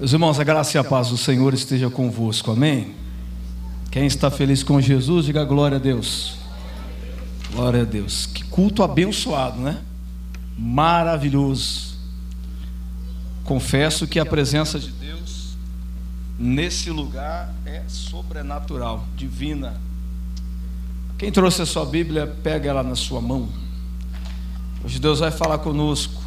[0.00, 2.94] Meus irmãos, a graça e a paz do Senhor esteja convosco, amém?
[3.90, 6.36] Quem está feliz com Jesus, diga glória a Deus.
[7.50, 8.24] Glória a Deus.
[8.26, 9.82] Que culto abençoado, né?
[10.56, 11.98] Maravilhoso.
[13.42, 15.56] Confesso que a presença de Deus
[16.38, 19.80] nesse lugar é sobrenatural, divina.
[21.18, 23.48] Quem trouxe a sua Bíblia, pega ela na sua mão.
[24.84, 26.22] Hoje Deus vai falar conosco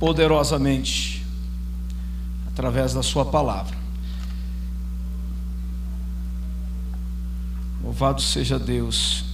[0.00, 1.15] poderosamente
[2.56, 3.76] através da Sua palavra.
[7.84, 9.26] Louvado seja Deus.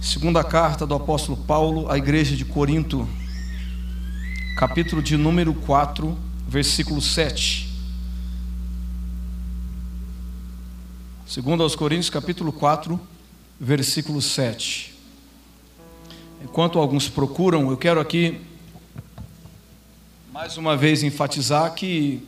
[0.00, 3.08] Segunda carta do apóstolo Paulo à igreja de Corinto,
[4.56, 6.16] capítulo de número 4,
[6.46, 7.68] versículo 7.
[11.26, 12.98] Segundo aos Coríntios, capítulo 4,
[13.58, 14.94] versículo 7.
[16.44, 18.47] Enquanto alguns procuram, eu quero aqui
[20.38, 22.22] mais uma vez enfatizar que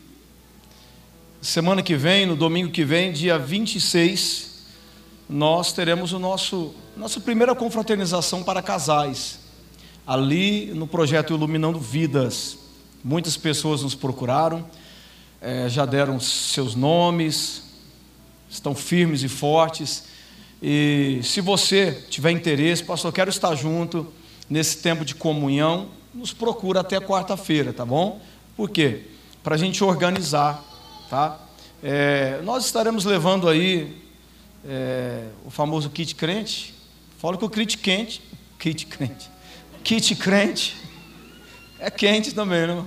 [1.40, 4.64] semana que vem, no domingo que vem, dia 26,
[5.28, 9.38] nós teremos o nosso nossa primeira confraternização para casais.
[10.04, 12.58] Ali no projeto Iluminando Vidas,
[13.04, 14.68] muitas pessoas nos procuraram,
[15.40, 17.62] é, já deram seus nomes,
[18.50, 20.02] estão firmes e fortes.
[20.60, 24.12] E se você tiver interesse, pastor, quero estar junto
[24.48, 28.20] nesse tempo de comunhão, nos procura até quarta-feira, tá bom?
[28.56, 29.02] Por quê?
[29.42, 30.62] Para a gente organizar,
[31.08, 31.38] tá?
[31.82, 34.02] É, nós estaremos levando aí
[34.64, 36.74] é, o famoso kit crente.
[37.18, 38.22] Fala que o kit quente,
[38.58, 39.30] kit crente,
[39.82, 40.76] kit crente
[41.78, 42.84] é quente também, né?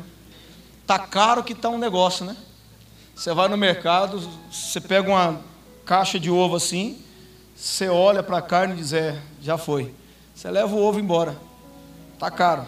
[0.86, 2.36] Tá caro que tá um negócio, né?
[3.16, 4.20] Você vai no mercado,
[4.52, 5.42] você pega uma
[5.86, 7.00] caixa de ovo assim,
[7.56, 9.94] você olha para a carne e diz, é, já foi.
[10.36, 11.38] Você leva o ovo embora.
[12.20, 12.66] Tá caro.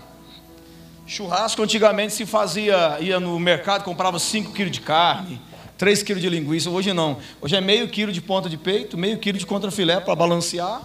[1.07, 5.39] Churrasco antigamente se fazia, ia no mercado, comprava 5 quilos de carne,
[5.77, 6.69] 3 quilos de linguiça.
[6.69, 7.17] Hoje não.
[7.39, 10.81] Hoje é meio quilo de ponta de peito, meio quilo de contrafilé para balancear,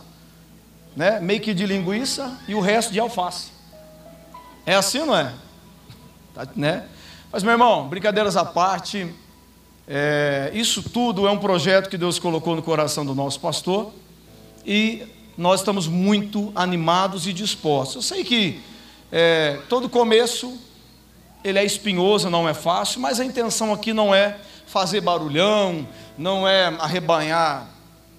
[0.95, 1.21] né?
[1.21, 3.49] meio quilo de linguiça e o resto de alface.
[4.67, 5.33] É assim não é?
[6.35, 6.85] Tá, né?
[7.33, 9.09] Mas, meu irmão, brincadeiras à parte,
[9.89, 13.93] é, isso tudo é um projeto que Deus colocou no coração do nosso pastor
[14.67, 15.03] e
[15.39, 17.97] nós estamos muito animados e dispostos.
[17.97, 18.61] Eu sei que
[19.13, 20.59] é, todo começo
[21.43, 26.47] ele é espinhoso, não é fácil, mas a intenção aqui não é fazer barulhão, não
[26.47, 27.67] é arrebanhar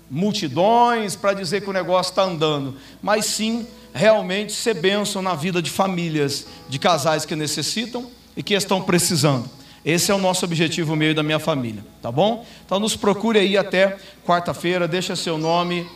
[0.09, 5.62] multidões para dizer que o negócio está andando, mas sim realmente ser bênção na vida
[5.62, 9.50] de famílias, de casais que necessitam e que estão precisando.
[9.85, 12.46] Esse é o nosso objetivo, meio da minha família, tá bom?
[12.66, 15.88] Então nos procure aí até quarta-feira, deixa seu nome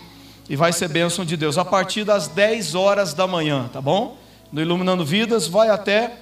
[0.49, 4.17] e vai ser bênção de Deus a partir das 10 horas da manhã, tá bom?
[4.51, 6.17] No Iluminando Vidas, vai até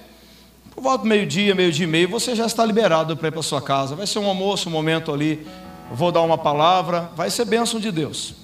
[0.74, 3.62] por volta do meio-dia, meio-dia e meio, você já está liberado para ir para sua
[3.62, 3.94] casa.
[3.94, 5.46] Vai ser um almoço, um momento ali.
[5.88, 8.34] Eu vou dar uma palavra, vai ser bênção de Deus.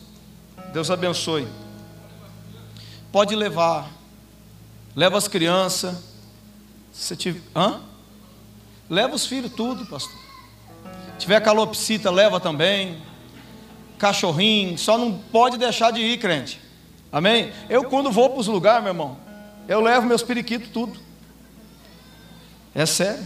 [0.72, 1.48] Deus abençoe.
[3.10, 3.90] Pode levar.
[4.94, 5.96] Leva as crianças.
[6.92, 7.80] Se tiver, hã?
[8.88, 10.18] Leva os filhos tudo, pastor.
[11.14, 12.98] Se tiver calopsita, leva também.
[13.98, 16.60] Cachorrinho, só não pode deixar de ir, crente.
[17.10, 17.52] Amém?
[17.68, 19.16] Eu quando vou para os lugares, meu irmão,
[19.70, 20.98] eu levo meus periquitos tudo.
[22.74, 23.24] É sério.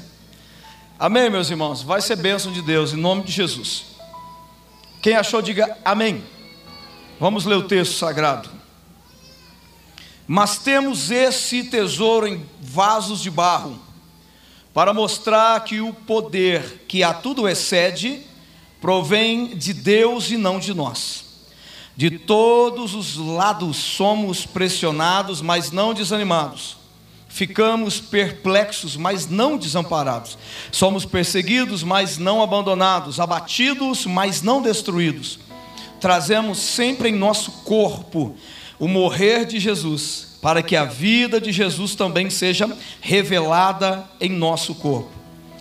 [0.98, 1.82] Amém, meus irmãos?
[1.82, 3.86] Vai ser bênção de Deus, em nome de Jesus.
[5.00, 6.22] Quem achou, diga amém.
[7.18, 8.50] Vamos ler o texto sagrado.
[10.26, 13.80] Mas temos esse tesouro em vasos de barro,
[14.74, 18.20] para mostrar que o poder que a tudo excede
[18.82, 21.23] provém de Deus e não de nós.
[21.96, 26.76] De todos os lados somos pressionados, mas não desanimados.
[27.28, 30.36] Ficamos perplexos, mas não desamparados.
[30.72, 33.20] Somos perseguidos, mas não abandonados.
[33.20, 35.38] Abatidos, mas não destruídos.
[36.00, 38.34] Trazemos sempre em nosso corpo
[38.78, 44.74] o morrer de Jesus, para que a vida de Jesus também seja revelada em nosso
[44.74, 45.10] corpo.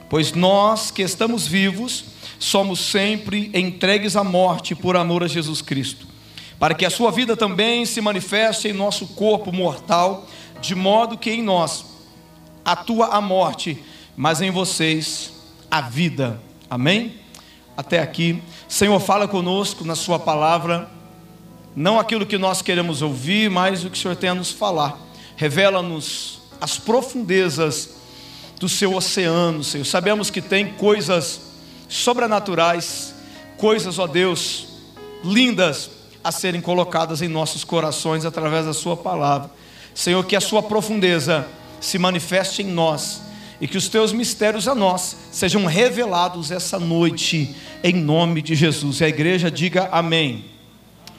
[0.09, 2.05] Pois nós que estamos vivos,
[2.39, 6.12] somos sempre entregues à morte por amor a Jesus Cristo
[6.59, 10.27] para que a sua vida também se manifeste em nosso corpo mortal,
[10.61, 11.85] de modo que em nós
[12.63, 13.83] atua a morte,
[14.15, 15.33] mas em vocês
[15.69, 16.39] a vida.
[16.69, 17.15] Amém?
[17.75, 18.41] Até aqui.
[18.67, 20.89] Senhor, fala conosco na Sua palavra,
[21.75, 24.97] não aquilo que nós queremos ouvir, mas o que o Senhor tem a nos falar.
[25.35, 27.95] Revela-nos as profundezas
[28.59, 29.83] do Seu oceano, Senhor.
[29.83, 31.41] Sabemos que tem coisas
[31.89, 33.13] sobrenaturais,
[33.57, 34.67] coisas, ó Deus,
[35.23, 35.89] lindas
[36.23, 39.51] a serem colocadas em nossos corações através da Sua palavra.
[39.93, 41.47] Senhor, que a Sua profundeza
[41.79, 43.21] se manifeste em nós
[43.59, 48.99] e que os teus mistérios a nós sejam revelados essa noite, em nome de Jesus.
[48.99, 50.45] E a igreja diga amém.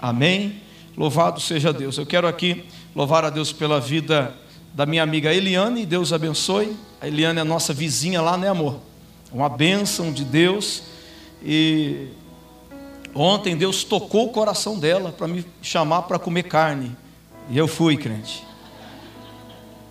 [0.00, 0.60] Amém.
[0.96, 1.98] Louvado seja Deus.
[1.98, 2.64] Eu quero aqui
[2.94, 4.34] louvar a Deus pela vida
[4.74, 6.76] da minha amiga Eliane, Deus abençoe.
[7.00, 8.80] A Eliane é nossa vizinha lá, né, amor?
[9.32, 10.82] Uma bênção de Deus.
[11.42, 12.08] E
[13.14, 16.96] ontem Deus tocou o coração dela para me chamar para comer carne.
[17.50, 18.42] E eu fui, crente.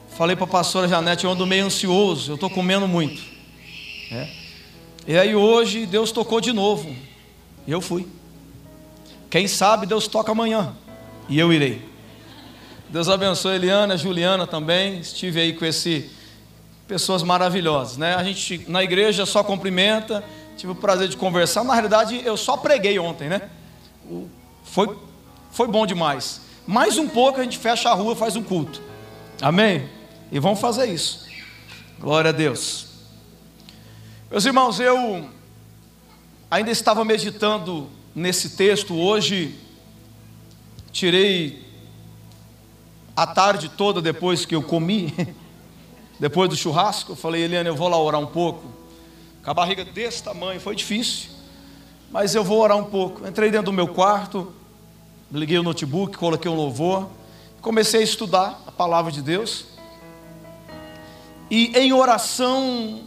[0.09, 3.21] Falei para a pastora Janete, eu ando meio ansioso, eu estou comendo muito.
[4.11, 4.29] É.
[5.07, 6.95] E aí hoje Deus tocou de novo.
[7.65, 8.07] E eu fui.
[9.29, 10.73] Quem sabe Deus toca amanhã.
[11.27, 11.81] E eu irei.
[12.89, 14.99] Deus abençoe Eliana, Juliana também.
[14.99, 16.11] Estive aí com esse
[16.87, 18.13] pessoas maravilhosas, né?
[18.13, 20.23] A gente na igreja só cumprimenta,
[20.57, 21.63] tive o prazer de conversar.
[21.63, 23.49] Na realidade, eu só preguei ontem, né?
[24.63, 24.97] Foi
[25.53, 26.41] foi bom demais.
[26.65, 28.81] Mais um pouco a gente fecha a rua, faz um culto.
[29.39, 29.87] Amém.
[30.31, 31.27] E vamos fazer isso.
[31.99, 32.87] Glória a Deus.
[34.31, 35.29] Meus irmãos, eu
[36.49, 39.53] ainda estava meditando nesse texto hoje.
[40.91, 41.63] Tirei
[43.15, 45.13] a tarde toda depois que eu comi,
[46.19, 47.11] depois do churrasco.
[47.11, 48.63] Eu falei, Eliane, eu vou lá orar um pouco.
[49.43, 51.29] Com a barriga desse tamanho, foi difícil,
[52.09, 53.27] mas eu vou orar um pouco.
[53.27, 54.53] Entrei dentro do meu quarto,
[55.29, 57.09] liguei o notebook, coloquei um louvor,
[57.61, 59.65] comecei a estudar a palavra de Deus.
[61.51, 63.01] E em oração,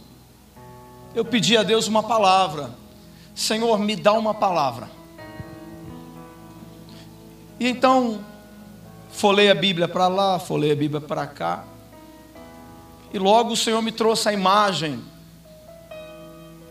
[1.15, 2.69] eu pedi a Deus uma palavra.
[3.33, 4.91] Senhor, me dá uma palavra.
[7.59, 8.23] E então,
[9.09, 11.63] folhei a Bíblia para lá, folhei a Bíblia para cá.
[13.11, 15.01] E logo o Senhor me trouxe a imagem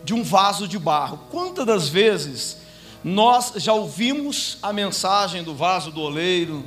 [0.07, 1.19] de um vaso de barro.
[1.29, 2.55] Quantas das vezes
[3.03, 6.63] nós já ouvimos a mensagem do vaso do oleiro,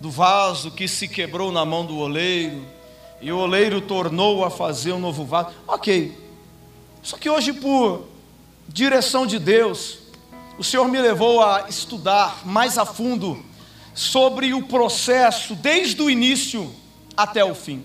[0.00, 2.64] do vaso que se quebrou na mão do oleiro,
[3.20, 5.50] e o oleiro tornou a fazer um novo vaso.
[5.68, 6.16] Ok.
[7.02, 8.08] Só que hoje, por
[8.66, 9.98] direção de Deus,
[10.58, 13.44] o Senhor me levou a estudar mais a fundo
[13.94, 16.74] sobre o processo, desde o início
[17.14, 17.84] até o fim.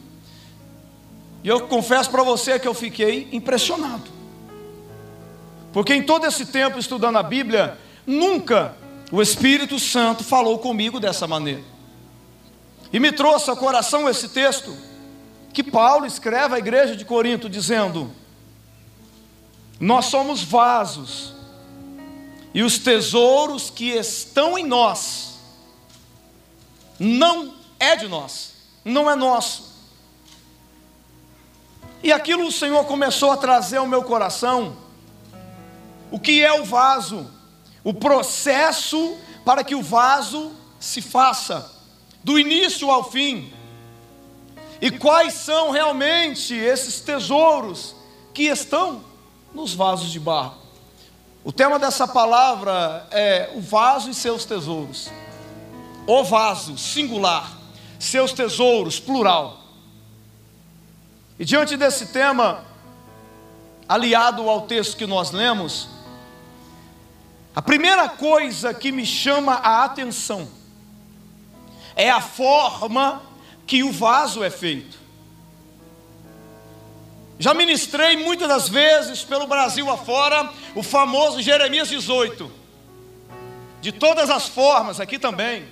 [1.44, 4.17] E eu confesso para você que eu fiquei impressionado.
[5.72, 8.76] Porque em todo esse tempo estudando a Bíblia, nunca
[9.12, 11.64] o Espírito Santo falou comigo dessa maneira.
[12.92, 14.76] E me trouxe ao coração esse texto
[15.54, 18.12] que Paulo escreve à igreja de Corinto, dizendo:
[19.80, 21.34] Nós somos vasos,
[22.54, 25.38] e os tesouros que estão em nós
[27.00, 28.54] não é de nós,
[28.84, 29.68] não é nosso.
[32.02, 34.78] E aquilo o Senhor começou a trazer ao meu coração,
[36.12, 37.30] o que é o vaso,
[37.84, 41.72] o processo para que o vaso se faça,
[42.24, 43.54] do início ao fim.
[44.82, 47.96] E quais são realmente esses tesouros
[48.34, 49.04] que estão
[49.54, 50.56] nos vasos de barro?
[51.44, 55.10] O tema dessa palavra é o vaso e seus tesouros.
[56.06, 57.58] O vaso, singular,
[57.98, 59.62] seus tesouros, plural.
[61.40, 62.66] E diante desse tema,
[63.88, 65.88] aliado ao texto que nós lemos,
[67.58, 70.48] a primeira coisa que me chama a atenção
[71.96, 73.24] é a forma
[73.66, 74.96] que o vaso é feito.
[77.40, 82.52] Já ministrei muitas das vezes pelo Brasil afora o famoso Jeremias 18.
[83.82, 85.68] De todas as formas, aqui também.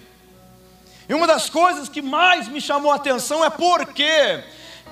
[1.08, 4.44] E uma das coisas que mais me chamou a atenção é porque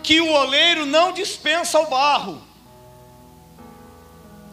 [0.03, 2.39] que o oleiro não dispensa o barro.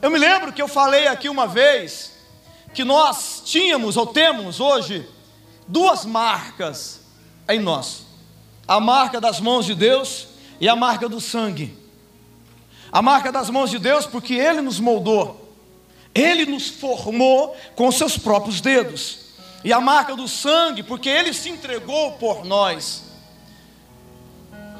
[0.01, 2.19] Eu me lembro que eu falei aqui uma vez
[2.73, 5.09] que nós tínhamos ou temos hoje
[5.67, 7.01] duas marcas
[7.49, 8.11] em nós
[8.71, 10.29] a marca das mãos de Deus
[10.61, 11.77] e a marca do sangue.
[12.93, 15.53] A marca das mãos de Deus, porque Ele nos moldou,
[16.15, 19.31] Ele nos formou com seus próprios dedos.
[19.65, 23.03] E a marca do sangue, porque Ele se entregou por nós.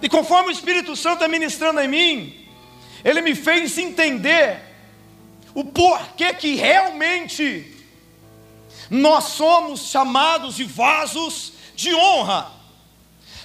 [0.01, 2.47] E conforme o Espírito Santo é ministrando em mim,
[3.05, 4.63] Ele me fez entender
[5.53, 7.80] o porquê que realmente
[8.91, 12.51] nós somos chamados de vasos de honra.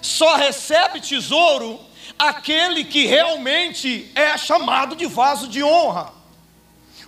[0.01, 1.79] Só recebe tesouro
[2.17, 6.11] aquele que realmente é chamado de vaso de honra.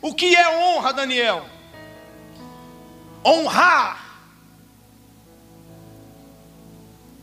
[0.02, 1.46] O que é honra, Daniel?
[3.26, 4.08] Honrar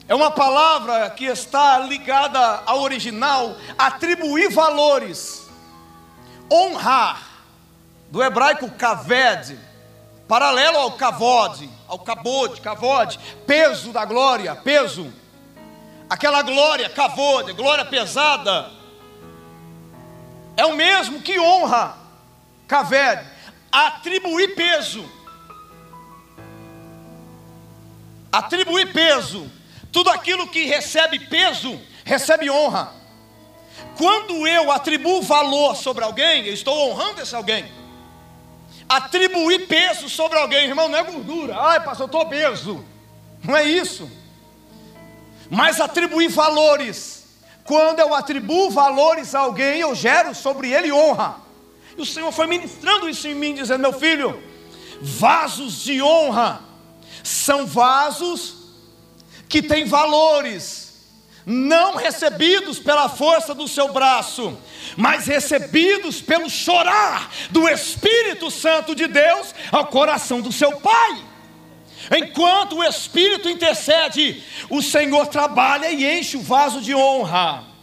[0.06, 5.48] é uma palavra que está ligada ao original, atribuir valores.
[6.52, 7.22] Honrar,
[8.10, 9.58] do hebraico kaved,
[10.26, 15.12] paralelo ao kavod, ao kabod, kavod, peso da glória, peso
[16.08, 18.70] aquela glória cavode, glória pesada.
[20.56, 21.96] é o mesmo que honra,
[22.66, 23.26] Caved,
[23.70, 25.04] atribuir peso.
[28.32, 29.50] Atribuir peso.
[29.92, 32.92] Tudo aquilo que recebe peso, recebe honra.
[33.96, 37.70] Quando eu atribuo valor sobre alguém, eu estou honrando esse alguém.
[38.88, 41.56] Atribuir peso sobre alguém, irmão, não é gordura.
[41.58, 42.84] Ai, pastor, eu estou obeso.
[43.42, 44.10] Não é isso.
[45.50, 47.24] Mas atribuir valores.
[47.64, 51.36] Quando eu atribuo valores a alguém, eu gero sobre ele honra.
[51.96, 54.42] E o Senhor foi ministrando isso em mim, dizendo: Meu filho,
[55.00, 56.60] vasos de honra
[57.22, 58.64] são vasos
[59.48, 60.83] que têm valores,
[61.46, 64.56] não recebidos pela força do seu braço,
[64.96, 71.24] mas recebidos pelo chorar do Espírito Santo de Deus ao coração do seu Pai.
[72.16, 77.73] Enquanto o Espírito intercede, o Senhor trabalha e enche o vaso de honra.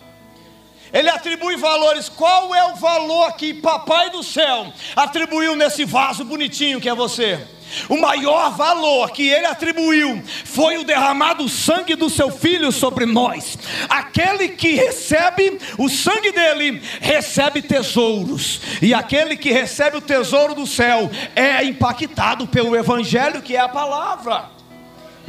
[0.93, 2.09] Ele atribui valores.
[2.09, 7.39] Qual é o valor que Papai do céu atribuiu nesse vaso bonitinho que é você?
[7.87, 13.57] O maior valor que ele atribuiu foi o derramado sangue do seu filho sobre nós.
[13.87, 18.59] Aquele que recebe o sangue dele, recebe tesouros.
[18.81, 23.69] E aquele que recebe o tesouro do céu é impactado pelo evangelho que é a
[23.69, 24.49] palavra.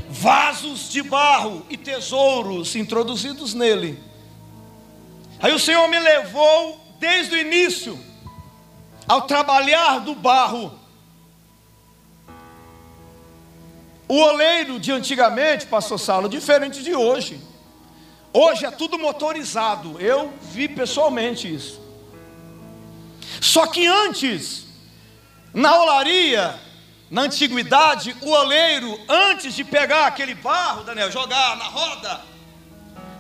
[0.09, 4.12] Vasos de barro e tesouros introduzidos nele
[5.43, 7.99] Aí o Senhor me levou desde o início
[9.09, 10.79] ao trabalhar do barro.
[14.07, 17.41] O oleiro de antigamente, pastor Saulo, diferente de hoje.
[18.33, 20.01] Hoje é tudo motorizado.
[20.01, 21.83] Eu vi pessoalmente isso.
[23.41, 24.65] Só que antes,
[25.53, 26.55] na olaria,
[27.11, 32.32] na antiguidade, o oleiro, antes de pegar aquele barro, Daniel, jogar na roda,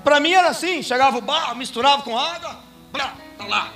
[0.04, 2.61] para mim era assim: chegava o barro, misturava com água,
[2.92, 3.73] blá, tá lá.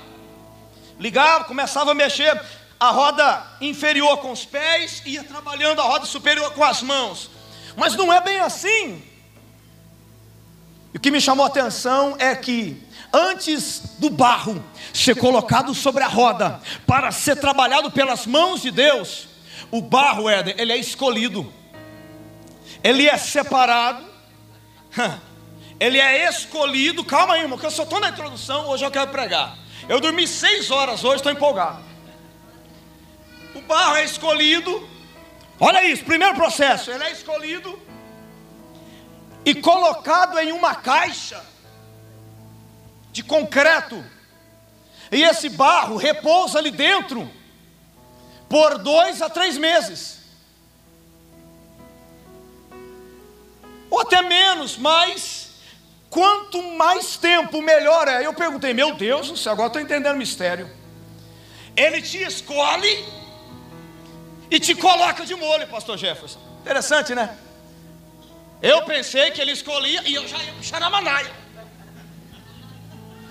[0.99, 2.39] Ligava, começava a mexer
[2.79, 7.29] a roda inferior com os pés, ia trabalhando a roda superior com as mãos.
[7.75, 9.03] Mas não é bem assim.
[10.93, 16.03] E o que me chamou a atenção é que antes do barro ser colocado sobre
[16.03, 19.27] a roda para ser trabalhado pelas mãos de Deus,
[19.69, 21.51] o barro, Éder, ele é escolhido.
[22.83, 24.05] Ele é separado
[25.79, 27.03] ele é escolhido.
[27.03, 29.57] Calma aí, irmão, que eu só estou na introdução, hoje eu quero pregar.
[29.87, 31.83] Eu dormi seis horas hoje, estou empolgado.
[33.55, 34.87] O barro é escolhido.
[35.59, 37.81] Olha isso, primeiro processo, ele é escolhido
[39.43, 41.43] e colocado em uma caixa
[43.11, 44.03] de concreto.
[45.11, 47.31] E esse barro repousa ali dentro
[48.49, 50.19] por dois a três meses.
[53.89, 55.36] Ou até menos, mas
[56.09, 58.25] Quanto mais tempo, melhor é.
[58.25, 60.69] Eu perguntei, meu Deus do céu, agora estou entendendo o mistério.
[61.75, 63.05] Ele te escolhe
[64.49, 66.39] e te coloca de molho, pastor Jefferson.
[66.61, 67.37] Interessante, né?
[68.61, 71.31] Eu pensei que ele escolhia e eu já ia puxar na manaia.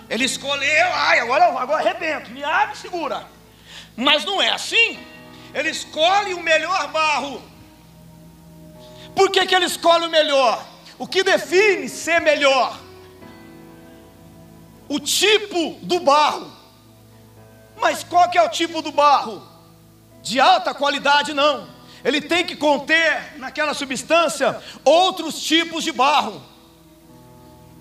[0.09, 3.27] Ele escolheu, ai, agora, agora arrebento, me abre e segura.
[3.97, 4.99] Mas não é assim.
[5.53, 7.43] Ele escolhe o melhor barro.
[9.17, 10.65] Por que, que ele escolhe o melhor?
[10.99, 12.79] O que define ser melhor?
[14.89, 16.51] O tipo do barro.
[17.81, 19.43] Mas qual que é o tipo do barro?
[20.23, 21.69] De alta qualidade não.
[22.05, 26.43] Ele tem que conter naquela substância outros tipos de barro.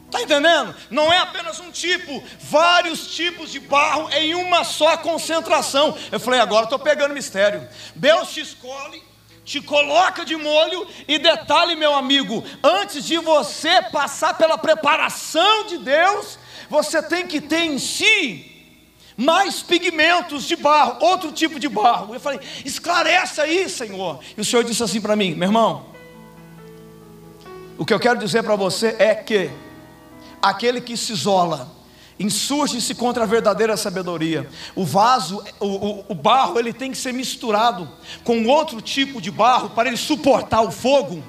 [0.05, 0.75] Está entendendo?
[0.89, 5.97] Não é apenas um tipo, vários tipos de barro em uma só concentração.
[6.11, 7.67] Eu falei, agora estou pegando mistério.
[7.95, 9.03] Deus te escolhe
[9.45, 15.77] te coloca de molho e detalhe, meu amigo, antes de você passar pela preparação de
[15.77, 18.51] Deus, você tem que ter em si
[19.15, 22.13] mais pigmentos de barro, outro tipo de barro.
[22.13, 24.19] Eu falei, esclarece aí, Senhor.
[24.35, 25.85] E o Senhor disse assim para mim, meu irmão,
[27.77, 29.49] o que eu quero dizer para você é que
[30.41, 31.71] aquele que se isola,
[32.19, 34.49] insurge-se contra a verdadeira sabedoria.
[34.75, 37.89] O vaso, o, o, o, barro, ele tem que ser misturado
[38.23, 41.23] com outro tipo de barro para ele suportar o fogo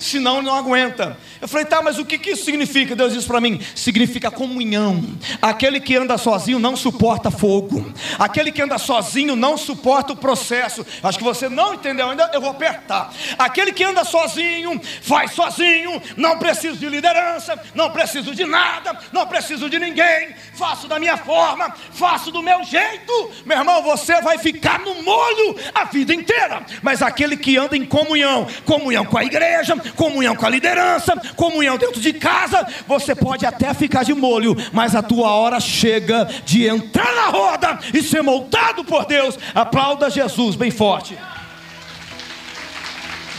[0.00, 1.16] senão não aguenta.
[1.40, 2.96] Eu falei, tá, mas o que, que isso significa?
[2.96, 5.02] Deus disse para mim: significa comunhão.
[5.40, 10.84] Aquele que anda sozinho não suporta fogo, aquele que anda sozinho não suporta o processo.
[11.02, 13.12] Acho que você não entendeu ainda, eu vou apertar.
[13.38, 19.26] Aquele que anda sozinho, faz sozinho, não preciso de liderança, não preciso de nada, não
[19.26, 23.30] preciso de ninguém, faço da minha forma, faço do meu jeito.
[23.44, 27.84] Meu irmão, você vai ficar no molho a vida inteira, mas aquele que anda em
[27.84, 32.66] comunhão, comunhão com a igreja, comunhão com a liderança, comunhão dentro de casa.
[32.86, 37.78] Você pode até ficar de molho, mas a tua hora chega de entrar na roda
[37.92, 39.38] e ser moldado por Deus.
[39.54, 41.18] Aplauda Jesus bem forte.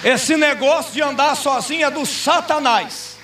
[0.03, 3.17] Esse negócio de andar sozinho é do Satanás.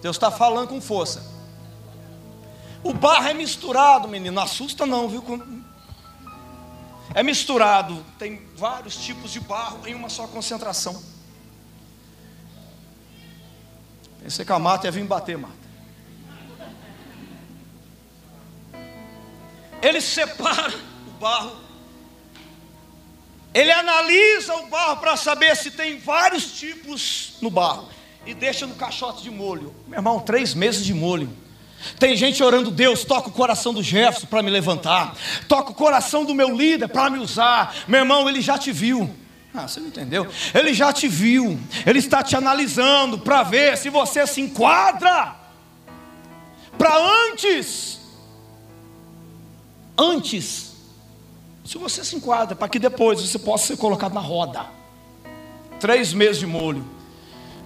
[0.00, 1.26] Deus está falando com força.
[2.82, 4.36] O barro é misturado, menino.
[4.36, 5.24] Não assusta não, viu?
[7.14, 8.04] É misturado.
[8.18, 11.02] Tem vários tipos de barro em uma só concentração.
[14.22, 15.54] Pensei que a mata ia vir bater, mata.
[19.80, 20.74] Ele separa
[21.06, 21.68] o barro
[23.58, 27.88] ele analisa o barro para saber se tem vários tipos no barro
[28.26, 29.74] e deixa no caixote de molho.
[29.86, 31.28] Meu irmão, três meses de molho.
[31.98, 36.24] Tem gente orando, Deus, toca o coração do Jefferson para me levantar, toca o coração
[36.24, 37.74] do meu líder para me usar.
[37.86, 39.14] Meu irmão, ele já te viu.
[39.54, 40.26] Ah, você não entendeu?
[40.54, 45.34] Ele já te viu, ele está te analisando para ver se você se enquadra.
[46.76, 46.96] Para
[47.30, 47.98] antes,
[49.96, 50.68] antes
[51.64, 54.64] se você se enquadra, para que depois você possa ser colocado na roda.
[55.78, 56.82] Três meses de molho.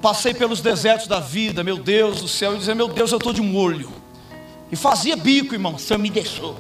[0.01, 3.33] Passei pelos desertos da vida, meu Deus do céu, e dizia, meu Deus, eu estou
[3.33, 3.93] de molho.
[4.73, 5.79] E fazia bico, irmão.
[5.79, 6.59] Senhor me deixou.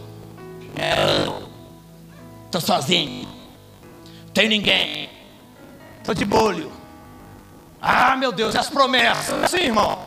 [2.46, 3.26] Estou sozinho.
[4.32, 5.10] Tem ninguém.
[6.02, 6.72] Estou de molho.
[7.80, 9.48] Ah, meu Deus, e as promessas?
[9.50, 10.06] Sim, irmão.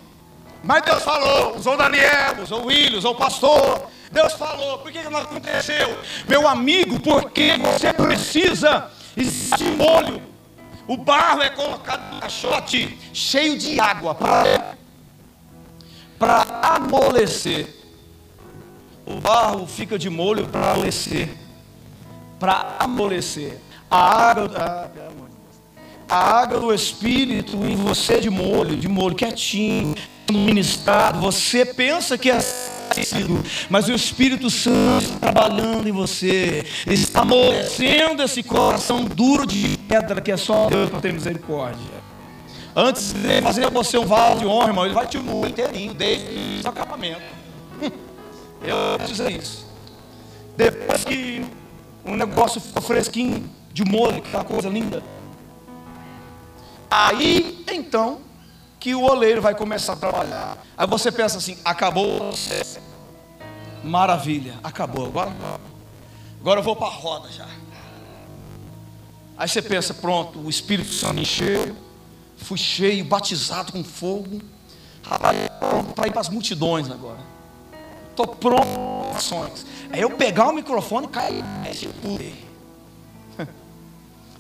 [0.62, 5.18] Mas Deus falou, usou Daniel, usou William, usou o pastor, Deus falou, por que não
[5.20, 5.98] aconteceu?
[6.28, 10.22] Meu amigo, porque você precisa de molho.
[10.86, 14.14] O barro é colocado no caixote cheio de água
[16.20, 17.74] para amolecer.
[19.06, 21.30] O barro fica de molho para amolecer.
[22.40, 23.62] Para amolecer.
[23.90, 24.92] A água,
[26.08, 29.96] a água do Espírito em você de molho, de molho, quietinho,
[30.32, 31.20] ministrado.
[31.20, 32.40] Você pensa que é
[33.70, 40.22] mas o Espírito Santo está trabalhando em você, está amolecendo esse coração duro de pedra
[40.22, 42.06] que é só Deus para ter misericórdia.
[42.76, 46.62] Antes de fazer você um vaso de honra, irmão, ele vai te moer inteirinho, desde
[46.64, 47.22] o acabamento.
[48.62, 49.66] Eu preciso isso.
[50.56, 51.44] Depois que
[52.06, 55.04] o negócio ficou fresquinho, de molho, que uma coisa linda.
[56.98, 58.22] Aí, então,
[58.80, 60.58] que o oleiro vai começar a trabalhar.
[60.78, 62.80] Aí você pensa assim: acabou o processo.
[63.84, 65.06] Maravilha, acabou.
[65.06, 65.34] Agora,
[66.40, 67.48] agora eu vou para a roda já.
[69.38, 71.76] Aí você pensa: pronto, o Espírito Santo encheu,
[72.38, 74.42] fui cheio, batizado com fogo.
[75.04, 77.20] para ir para as multidões agora.
[78.10, 78.66] Estou pronto
[79.10, 79.66] para ações.
[79.92, 81.44] Aí eu pegar o microfone e cair.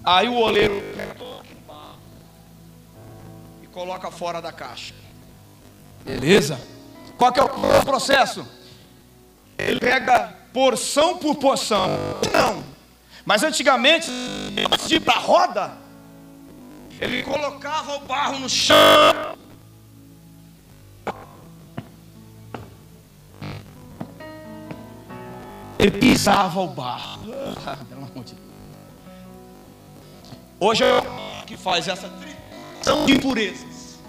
[0.05, 0.81] Aí o oleiro
[3.75, 4.93] coloca fora da caixa.
[6.05, 6.57] Beleza?
[7.17, 7.49] Qual que é o
[7.83, 8.47] processo?
[9.57, 11.89] Ele pega porção por porção.
[12.31, 12.63] Não.
[13.25, 14.09] Mas antigamente,
[14.71, 15.73] antes de ir para a roda,
[17.01, 18.77] ele colocava o barro no chão.
[25.77, 27.25] Ele pisava o barro.
[30.57, 32.07] Hoje é o que faz essa
[33.05, 33.99] de impurezas.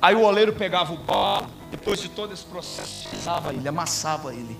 [0.00, 4.58] Aí o oleiro pegava o pó, depois de todo esse processo, pisava ele, amassava ele.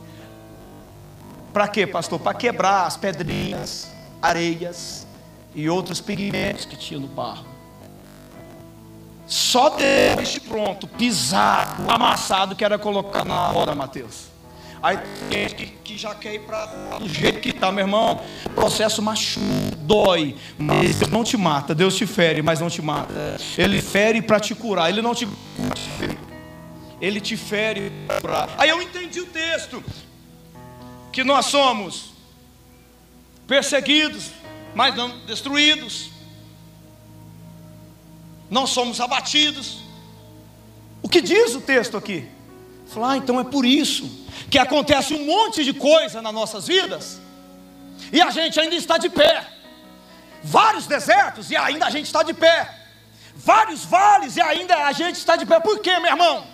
[1.53, 2.19] Para quê, pastor?
[2.19, 5.07] Para quebrar as pedrinhas, areias
[5.55, 7.47] e outros pigmentos que tinha no barro.
[9.27, 14.34] Só depois de pronto, pisado, amassado, que era colocar na roda, Mateus.
[14.85, 14.99] Aí
[15.31, 18.21] tem gente que, que já quer ir para do jeito que está, meu irmão.
[18.45, 19.47] O processo machuca,
[19.79, 21.75] dói, mas Deus não te mata.
[21.75, 23.39] Deus te fere, mas não te mata.
[23.57, 24.91] Ele fere para te curar.
[24.91, 25.27] Ele não te
[27.01, 28.51] ele te fere para curar.
[28.59, 29.83] Aí eu entendi o texto
[31.11, 32.13] que nós somos
[33.47, 34.33] perseguidos,
[34.75, 36.11] mas não destruídos.
[38.51, 39.79] Não somos abatidos.
[41.01, 42.29] O que diz o texto aqui?
[42.87, 47.21] Falar, ah, então é por isso que acontece um monte de coisa nas nossas vidas,
[48.13, 49.47] e a gente ainda está de pé.
[50.43, 52.69] Vários desertos e ainda a gente está de pé.
[53.35, 55.59] Vários vales e ainda a gente está de pé.
[55.59, 56.45] Por quê, meu irmão?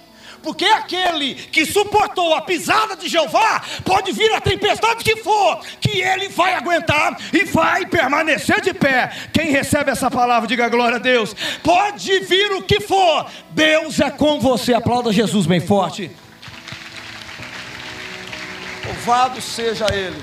[0.42, 6.00] Porque aquele que suportou a pisada de Jeová, pode vir a tempestade que for, que
[6.00, 9.12] ele vai aguentar e vai permanecer de pé.
[9.32, 11.34] Quem recebe essa palavra, diga glória a Deus.
[11.62, 14.72] Pode vir o que for, Deus é com você.
[14.72, 16.10] Aplauda Jesus bem forte.
[19.00, 20.22] Louvado seja Ele.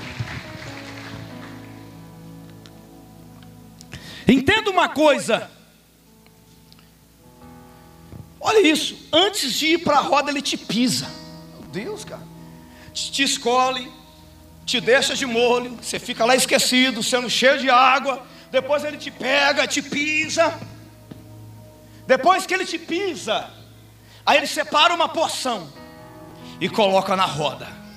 [4.28, 5.50] Entenda uma coisa.
[8.38, 11.08] Olha isso, antes de ir para a roda, ele te pisa.
[11.54, 12.22] Meu Deus, cara.
[12.94, 13.90] Te escolhe,
[14.64, 18.24] te deixa de molho, você fica lá esquecido, sendo cheio de água.
[18.48, 20.56] Depois ele te pega, te pisa.
[22.06, 23.50] Depois que ele te pisa,
[24.24, 25.68] aí ele separa uma porção
[26.60, 27.87] e coloca na roda.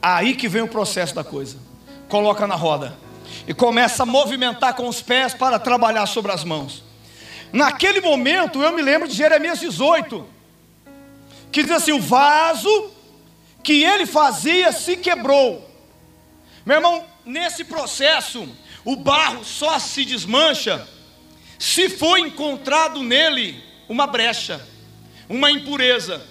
[0.00, 1.56] Aí que vem o processo da coisa.
[2.08, 2.96] Coloca na roda
[3.46, 6.82] e começa a movimentar com os pés para trabalhar sobre as mãos.
[7.52, 10.26] Naquele momento, eu me lembro de Jeremias 18,
[11.50, 12.90] que diz assim: o vaso
[13.62, 15.68] que ele fazia se quebrou.
[16.64, 18.48] Meu irmão, nesse processo,
[18.84, 20.86] o barro só se desmancha
[21.58, 24.64] se for encontrado nele uma brecha,
[25.28, 26.22] uma impureza.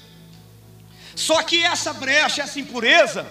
[1.16, 3.28] Só que essa brecha, essa impureza,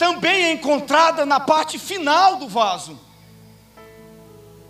[0.00, 2.98] também é encontrada na parte final do vaso.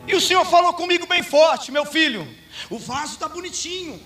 [0.09, 2.27] E o Senhor falou comigo bem forte, meu filho.
[2.69, 4.03] O vaso está bonitinho,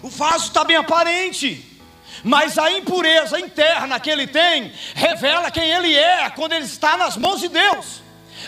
[0.00, 1.80] o vaso está bem aparente,
[2.22, 7.16] mas a impureza interna que ele tem revela quem ele é quando ele está nas
[7.16, 8.00] mãos de Deus.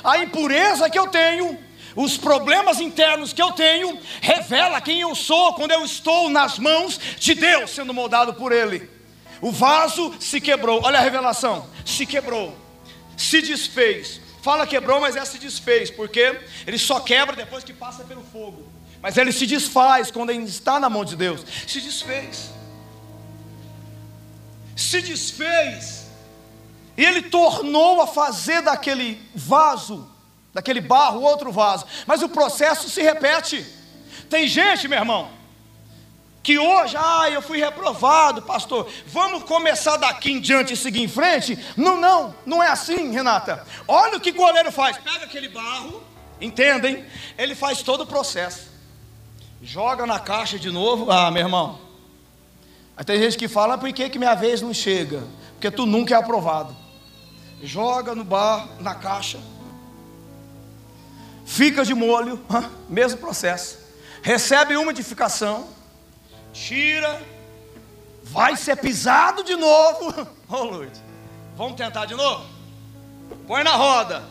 [0.05, 1.59] A impureza que eu tenho,
[1.96, 6.96] os problemas internos que eu tenho, revela quem eu sou quando eu estou nas mãos
[7.18, 8.94] de Deus, sendo moldado por Ele.
[9.40, 12.57] O vaso se quebrou, olha a revelação: se quebrou,
[13.16, 14.20] se desfez.
[14.42, 18.68] Fala quebrou, mas é se desfez, porque ele só quebra depois que passa pelo fogo.
[19.01, 21.44] Mas ele se desfaz quando ele está na mão de Deus.
[21.66, 22.51] Se desfez.
[24.77, 26.07] Se desfez.
[26.97, 30.11] E ele tornou a fazer daquele vaso,
[30.53, 31.87] daquele barro, outro vaso.
[32.07, 33.64] Mas o processo se repete.
[34.31, 35.31] Tem gente, meu irmão,
[36.44, 38.88] que hoje, ah, eu fui reprovado, pastor.
[39.07, 41.59] Vamos começar daqui em diante e seguir em frente?
[41.76, 43.66] Não, não, não é assim, Renata.
[43.88, 46.00] Olha o que o goleiro faz: pega aquele barro,
[46.40, 47.04] entendem?
[47.37, 48.74] Ele faz todo o processo
[49.64, 51.11] joga na caixa de novo.
[51.11, 51.80] Ah, meu irmão.
[52.96, 55.24] Aí tem gente que fala, por que, que minha vez não chega?
[55.54, 56.76] Porque tu nunca é aprovado.
[57.62, 59.40] Joga no bar, na caixa.
[61.46, 62.40] Fica de molho,
[62.88, 63.78] mesmo processo.
[64.22, 65.66] Recebe uma edificação,
[66.54, 67.20] tira,
[68.22, 70.26] vai ser pisado de novo.
[70.46, 70.84] Oh,
[71.56, 72.44] vamos tentar de novo?
[73.46, 74.22] Põe na roda.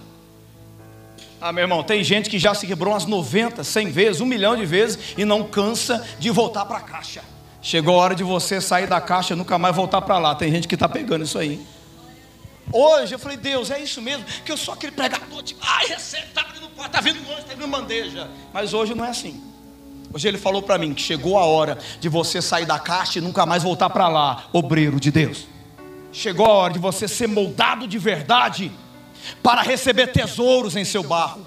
[1.42, 4.56] Ah, meu irmão, tem gente que já se quebrou umas 90, 100 vezes, um milhão
[4.56, 7.22] de vezes e não cansa de voltar para a caixa.
[7.62, 10.34] Chegou a hora de você sair da caixa e nunca mais voltar para lá.
[10.34, 11.66] Tem gente que está pegando isso aí.
[12.72, 14.24] Hoje eu falei, Deus, é isso mesmo?
[14.46, 17.54] Que eu sou aquele pregador, tipo, ai, recebe, está vindo porta, está vindo longe, está
[17.54, 18.30] vindo bandeja.
[18.54, 19.53] Mas hoje não é assim.
[20.14, 23.22] Hoje ele falou para mim que chegou a hora de você sair da caixa e
[23.22, 25.48] nunca mais voltar para lá, obreiro de Deus.
[26.12, 28.72] Chegou a hora de você ser moldado de verdade
[29.42, 31.44] para receber tesouros em seu barro.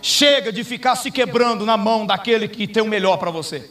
[0.00, 3.68] Chega de ficar se quebrando na mão daquele que tem o melhor para você.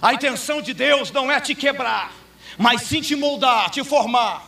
[0.00, 2.12] A intenção de Deus não é te quebrar,
[2.56, 4.46] mas sim te moldar, te formar.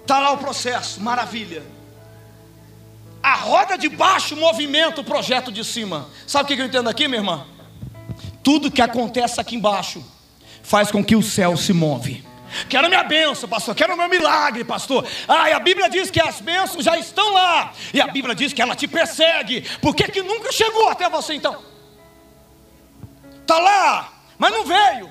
[0.00, 1.62] Está lá o processo, maravilha.
[3.22, 6.08] A roda de baixo movimenta o projeto de cima.
[6.26, 7.46] Sabe o que eu entendo aqui, minha irmã?
[8.42, 10.04] Tudo que acontece aqui embaixo
[10.62, 12.24] faz com que o céu se move.
[12.68, 13.74] Quero minha bênção, pastor.
[13.74, 15.06] Quero meu milagre, pastor.
[15.28, 17.72] Ah, e a Bíblia diz que as bênçãos já estão lá.
[17.94, 19.62] E a Bíblia diz que ela te persegue.
[19.80, 21.62] Por que, que nunca chegou até você então?
[23.40, 25.10] Está lá, mas não veio.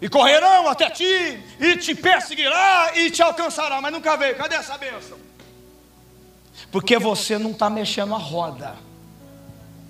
[0.00, 4.34] E correrão até ti, e te perseguirá, e te alcançará, mas nunca veio.
[4.34, 5.16] Cadê essa bênção?
[6.72, 8.74] Porque você não está mexendo a roda.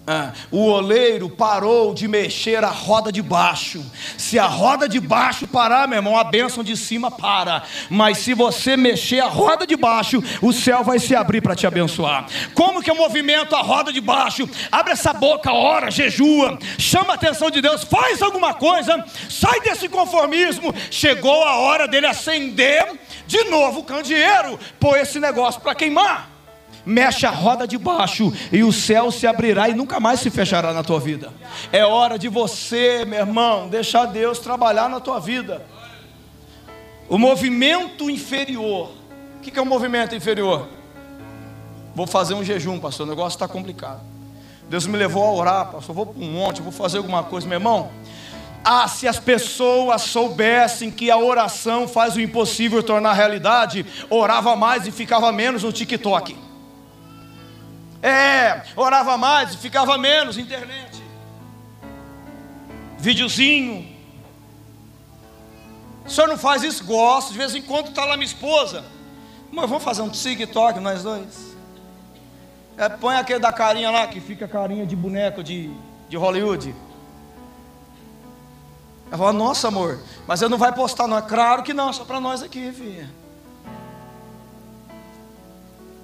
[0.04, 3.80] Ah, o oleiro parou de mexer a roda de baixo.
[4.18, 7.62] Se a roda de baixo parar, meu irmão, a bênção de cima para.
[7.88, 11.68] Mas se você mexer a roda de baixo, o céu vai se abrir para te
[11.68, 12.26] abençoar.
[12.52, 14.48] Como que eu movimento a roda de baixo?
[14.72, 19.88] Abre essa boca, ora, jejua, chama a atenção de Deus, faz alguma coisa, sai desse
[19.88, 20.74] conformismo.
[20.90, 22.90] Chegou a hora dele acender
[23.28, 26.31] de novo o candeeiro, pôr esse negócio para queimar
[26.84, 30.72] mexe a roda de baixo e o céu se abrirá e nunca mais se fechará
[30.72, 31.32] na tua vida.
[31.72, 35.64] É hora de você, meu irmão, deixar Deus trabalhar na tua vida.
[37.08, 38.90] O movimento inferior.
[39.36, 40.68] O que é o um movimento inferior?
[41.94, 43.06] Vou fazer um jejum, pastor.
[43.06, 44.00] O negócio está complicado.
[44.68, 45.94] Deus me levou a orar, pastor.
[45.94, 47.90] Vou para um monte, vou fazer alguma coisa, meu irmão.
[48.64, 54.86] Ah, se as pessoas soubessem que a oração faz o impossível tornar realidade, orava mais
[54.86, 56.36] e ficava menos no TikTok.
[58.02, 61.00] É, orava mais e ficava menos internet.
[62.98, 63.90] Videozinho.
[66.04, 66.84] O senhor não faz isso?
[66.84, 67.32] Gosto.
[67.32, 68.84] De vez em quando está lá minha esposa.
[69.52, 71.52] Mas vamos fazer um TikTok, nós dois.
[72.76, 75.70] É, põe aquele da carinha lá, que fica carinha de boneco de,
[76.08, 76.74] de Hollywood.
[79.08, 81.18] Ela fala, nossa amor, mas eu não vai postar não.
[81.18, 83.21] É claro que não, só para nós aqui, filha.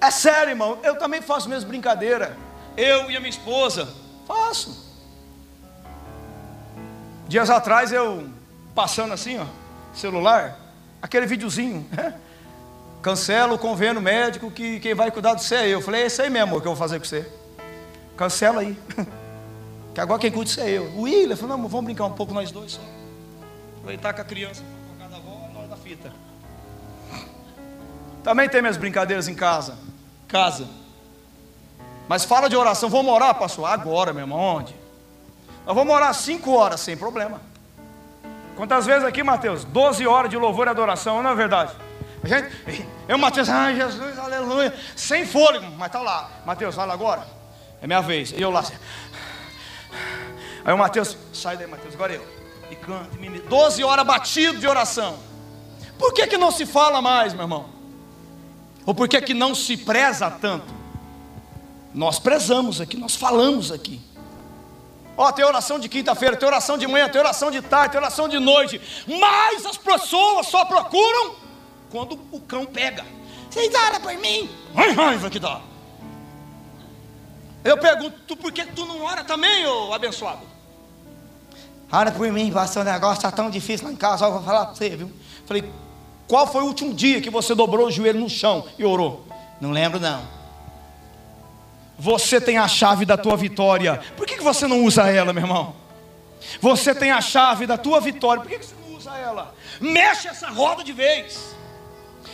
[0.01, 2.37] É sério, irmão, eu também faço mesmo brincadeira.
[2.77, 3.87] Eu e a minha esposa,
[4.25, 4.87] faço.
[7.27, 8.29] Dias atrás eu
[8.73, 9.45] passando assim, ó,
[9.93, 10.57] celular,
[11.01, 12.15] aquele videozinho, né?
[13.01, 15.81] Cancela o convênio médico que quem vai cuidar de você é eu.
[15.81, 17.29] falei, é isso aí mesmo, que eu vou fazer com você.
[18.17, 18.77] Cancela aí.
[19.93, 20.85] que agora quem cuida de você é eu.
[20.95, 22.81] O William falou, não, vamos brincar um pouco nós dois só.
[23.77, 24.61] Aproveitar com a criança
[24.97, 26.11] para cada avó, é nós da fita.
[28.23, 29.77] Também tem minhas brincadeiras em casa.
[30.29, 30.67] Casa.
[32.07, 33.69] Mas fala de oração, vamos orar, pastor?
[33.69, 34.75] Agora, meu irmão, onde?
[35.65, 37.41] Nós vamos orar cinco horas, sem problema.
[38.55, 39.63] Quantas vezes aqui, Mateus?
[39.63, 41.73] Doze horas de louvor e adoração, não é verdade?
[42.23, 42.49] A gente,
[43.07, 46.29] eu, Mateus, ai Jesus, aleluia, sem fôlego, mas tá lá.
[46.45, 47.25] Mateus, fala agora.
[47.81, 48.31] É minha vez.
[48.31, 48.63] E eu lá.
[50.65, 52.25] Aí o Mateus, sai daí, Mateus, agora eu.
[52.69, 55.17] E canta, e 12 horas batido de oração.
[55.97, 57.78] Por que, que não se fala mais, meu irmão?
[58.89, 60.65] Ou por que, que não se preza tanto?
[61.93, 64.01] Nós prezamos aqui, nós falamos aqui.
[65.15, 68.27] Ó, tem oração de quinta-feira, tem oração de manhã, tem oração de tarde, tem oração
[68.27, 68.81] de noite.
[69.07, 71.35] Mas as pessoas só procuram
[71.91, 73.05] quando o cão pega.
[73.51, 74.49] Vocês oram por mim?
[74.73, 75.61] Ai, raiva que dá.
[77.63, 80.41] Eu pergunto, tu, por que tu não ora também, ô abençoado?
[81.91, 84.65] Ora por mim, pastor, o negócio está tão difícil lá em casa, eu vou falar
[84.65, 85.11] para você, viu?
[85.45, 85.71] Falei,
[86.29, 89.25] qual foi o último dia que você dobrou o joelho no chão e orou?
[89.59, 90.21] Não lembro não.
[91.97, 93.99] Você tem a chave da tua vitória.
[94.15, 95.75] Por que, que você não usa ela, meu irmão?
[96.61, 98.43] Você tem a chave da tua vitória.
[98.43, 99.55] Por que, que você não usa ela?
[99.81, 101.55] Mexe essa roda de vez.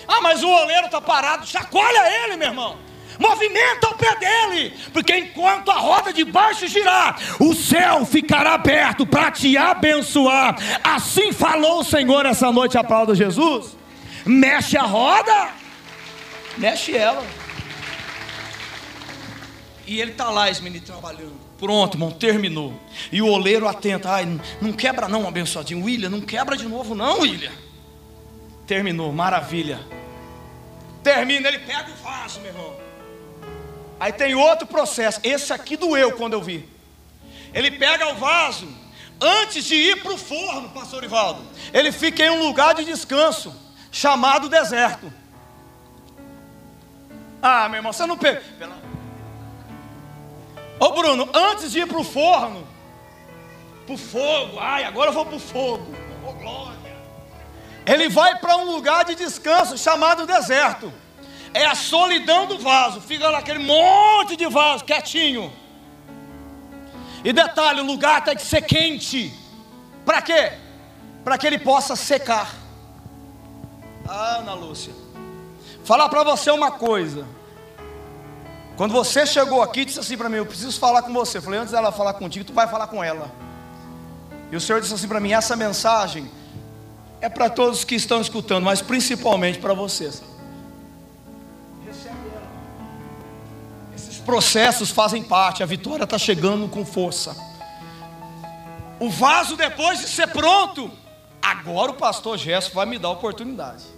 [0.06, 1.48] Ah, mas o oleiro está parado.
[1.48, 2.78] Chacoalha ele, meu irmão.
[3.18, 9.08] Movimenta o pé dele, porque enquanto a roda de baixo girar, o céu ficará aberto
[9.08, 10.58] para te abençoar.
[10.84, 13.85] Assim falou o Senhor essa noite, aplauda Jesus.
[14.26, 15.54] Mexe a roda,
[16.58, 17.26] mexe ela.
[19.88, 21.40] E ele está lá, esse trabalhando.
[21.60, 22.74] Pronto, irmão, terminou.
[23.12, 24.26] E o oleiro atento, ai,
[24.60, 25.86] não quebra não, abençoadinho.
[25.86, 27.52] William, não quebra de novo não, William.
[28.66, 29.80] Terminou, maravilha.
[31.04, 32.76] Termina, ele pega o vaso, meu irmão.
[34.00, 35.20] Aí tem outro processo.
[35.24, 36.68] Esse aqui doeu quando eu vi.
[37.54, 38.68] Ele pega o vaso,
[39.22, 41.42] antes de ir para o forno, pastor Ivaldo.
[41.72, 43.56] Ele fica em um lugar de descanso,
[43.96, 45.12] chamado deserto.
[47.42, 48.44] Ah, meu irmão, você não pega.
[50.78, 52.68] Ô Bruno, antes de ir para o forno,
[53.86, 55.96] para o fogo, ai, agora eu vou para o fogo.
[56.28, 56.76] Oh, glória.
[57.86, 60.92] Ele vai para um lugar de descanso chamado deserto.
[61.54, 63.00] É a solidão do vaso.
[63.00, 65.54] Fica naquele monte de vaso, quietinho.
[67.24, 69.34] E detalhe, o lugar tem que ser quente.
[70.04, 70.52] Para quê?
[71.24, 72.65] Para que ele possa secar.
[74.08, 74.94] Ah, Ana Lúcia.
[75.84, 77.26] Falar para você uma coisa.
[78.78, 81.38] Quando você chegou aqui, disse assim para mim: Eu preciso falar com você.
[81.38, 83.32] Eu falei: Antes dela falar contigo, tu vai falar com ela.
[84.52, 86.30] E o Senhor disse assim para mim: Essa mensagem
[87.22, 90.22] é para todos que estão escutando, mas principalmente para vocês.
[93.96, 97.36] Esses processos fazem parte, a vitória está chegando com força.
[99.00, 100.92] O vaso, depois de ser pronto,
[101.42, 103.95] agora o pastor Gesso vai me dar a oportunidade.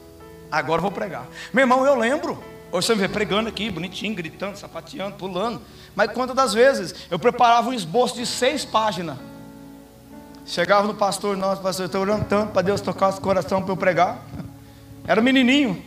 [0.51, 1.27] Agora vou pregar.
[1.53, 2.41] Meu irmão, eu lembro.
[2.71, 5.61] Hoje você me vê pregando aqui, bonitinho, gritando, sapateando, pulando.
[5.95, 9.17] Mas quantas das vezes eu preparava um esboço de seis páginas.
[10.45, 13.71] Chegava no pastor, nossa, pastor, eu estou orando tanto para Deus tocar o coração para
[13.71, 14.19] eu pregar.
[15.07, 15.81] Era menininho,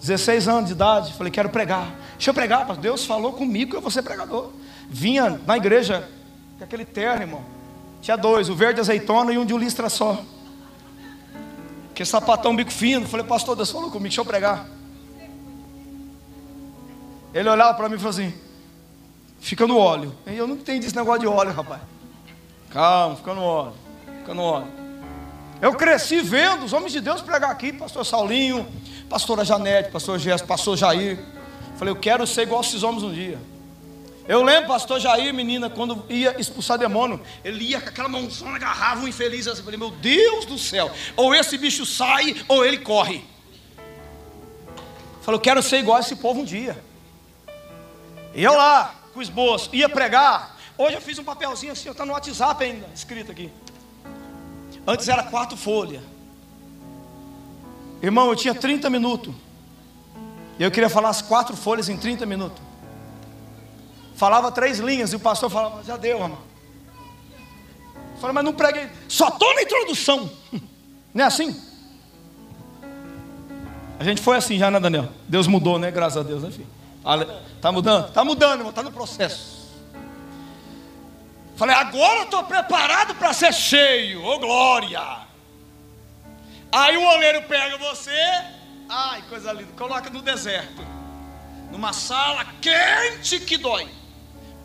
[0.00, 1.12] 16 anos de idade.
[1.14, 1.94] Falei, quero pregar.
[2.14, 2.82] Deixa eu pregar, pastor.
[2.82, 4.50] Deus falou comigo que eu vou ser pregador.
[4.88, 6.08] Vinha na igreja
[6.58, 7.42] com aquele terno, irmão.
[8.02, 10.22] Tinha dois, o verde azeitona e um de um listra só.
[12.00, 13.06] Que sapatão bico fino.
[13.06, 14.66] Falei, pastor, Deus falou comigo, deixa eu pregar.
[17.34, 18.32] Ele olhava para mim e falou assim:
[19.38, 20.14] fica no óleo.
[20.24, 21.82] Eu não entendi esse negócio de óleo, rapaz.
[22.70, 23.74] Calma, fica no óleo.
[24.20, 24.66] Fica no óleo.
[25.60, 28.66] Eu cresci vendo os homens de Deus pregar aqui, pastor Saulinho,
[29.06, 31.22] pastora Janete, pastor Gesto, pastor Jair.
[31.76, 33.38] Falei, eu quero ser igual esses homens um dia.
[34.28, 39.02] Eu lembro, pastor Jair, menina, quando ia expulsar demônio, ele ia com aquela mãozona, agarrava
[39.02, 39.62] um infeliz assim.
[39.62, 43.24] Falei, meu Deus do céu, ou esse bicho sai, ou ele corre.
[45.22, 46.82] Falei, eu quero ser igual esse povo um dia.
[48.34, 50.56] E eu lá, com o esboço, ia pregar.
[50.78, 53.50] Hoje eu fiz um papelzinho assim, está no WhatsApp ainda, escrito aqui.
[54.86, 56.02] Antes era quatro folhas.
[58.02, 59.34] Irmão, eu tinha 30 minutos.
[60.58, 62.69] E eu queria falar as quatro folhas em 30 minutos.
[64.20, 66.38] Falava três linhas, e o pastor falava, já deu, irmão.
[68.12, 70.30] Eu falei, mas não preguei, só estou na introdução.
[71.12, 71.60] Não é assim?
[73.98, 75.08] A gente foi assim já, né, Daniel?
[75.26, 75.90] Deus mudou, né?
[75.90, 76.68] Graças a Deus, né, filho?
[77.60, 78.12] Tá mudando?
[78.12, 79.68] Tá mudando, irmão, tá no processo.
[81.56, 85.02] Falei, agora eu estou preparado para ser cheio, ô oh, glória.
[86.70, 88.44] Aí o oleiro pega você,
[88.88, 90.80] ai, coisa linda, coloca no deserto,
[91.72, 93.88] numa sala quente que dói,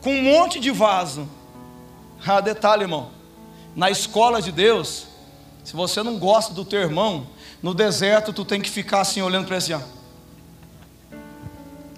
[0.05, 1.27] com um monte de vaso.
[2.23, 3.09] Ah, detalhe, irmão,
[3.75, 5.07] na escola de Deus,
[5.63, 7.25] se você não gosta do teu irmão,
[7.59, 9.83] no deserto tu tem que ficar assim olhando para esse assim,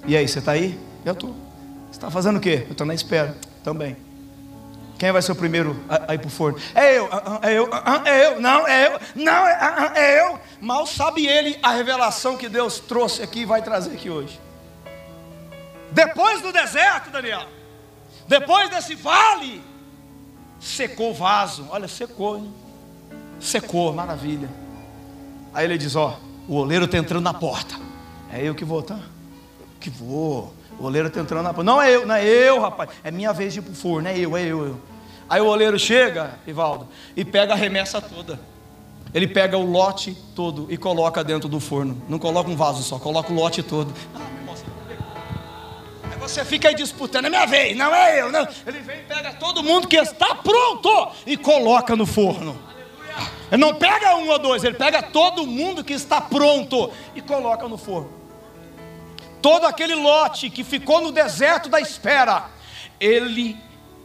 [0.06, 0.80] E aí, você está aí?
[1.04, 1.32] Eu estou.
[1.32, 2.64] Você está fazendo o quê?
[2.68, 3.36] Eu estou na espera.
[3.62, 3.98] Também.
[4.98, 6.58] Quem vai ser o primeiro a, a ir para o forno?
[6.74, 10.22] É eu, ah, ah, é eu, ah, é eu, não, é eu, não, é, é
[10.22, 10.40] eu.
[10.62, 14.40] Mal sabe ele a revelação que Deus trouxe aqui e vai trazer aqui hoje.
[15.92, 17.57] Depois do deserto, Daniel,
[18.28, 19.64] depois desse vale,
[20.60, 21.68] secou o vaso.
[21.70, 22.54] Olha, secou, hein?
[23.40, 24.50] Secou, maravilha.
[25.54, 27.76] Aí ele diz: Ó, o oleiro está entrando na porta.
[28.32, 29.00] É eu que vou, tá?
[29.80, 30.54] Que vou.
[30.80, 31.64] O oleiro está entrando na porta.
[31.64, 32.90] Não é eu, não é eu, rapaz.
[33.04, 34.78] É minha vez de ir para o forno, é eu, é eu, eu.
[35.30, 38.40] Aí o oleiro chega, Ivaldo, e pega a remessa toda.
[39.14, 42.02] Ele pega o lote todo e coloca dentro do forno.
[42.08, 43.94] Não coloca um vaso só, coloca o lote todo.
[44.16, 44.20] Ah,
[46.28, 48.48] você fica aí disputando, é minha vez, não é eu, não.
[48.66, 52.60] Ele vem e pega todo mundo que está pronto e coloca no forno.
[53.52, 57.68] Ele não pega um ou dois, ele pega todo mundo que está pronto e coloca
[57.68, 58.12] no forno.
[59.42, 62.50] Todo aquele lote que ficou no deserto da espera,
[63.00, 63.58] ele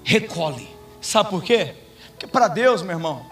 [0.04, 0.68] recolhe.
[1.00, 1.74] Sabe por quê?
[2.10, 3.26] Porque para Deus, meu irmão,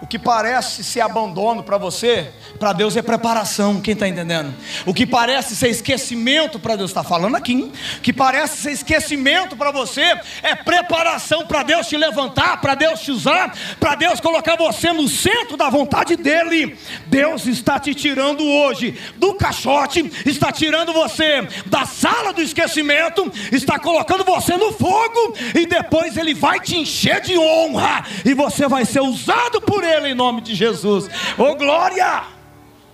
[0.00, 4.54] o que parece ser abandono para você, para Deus é preparação, quem está entendendo?
[4.86, 7.72] O que parece ser esquecimento para Deus, está falando aqui, hein?
[7.98, 13.00] o que parece ser esquecimento para você, é preparação para Deus te levantar, para Deus
[13.00, 16.78] te usar, para Deus colocar você no centro da vontade dEle.
[17.06, 23.78] Deus está te tirando hoje do caixote, está tirando você da sala do esquecimento, está
[23.78, 28.84] colocando você no fogo, e depois Ele vai te encher de honra, e você vai
[28.84, 31.08] ser usado por Ele ele em nome de Jesus.
[31.36, 32.24] Oh glória!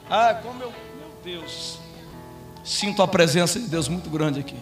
[0.08, 1.78] Ah, como eu, meu Deus,
[2.62, 4.56] sinto a presença de Deus muito grande aqui.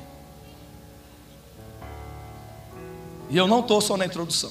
[3.28, 4.50] E eu não estou só na introdução.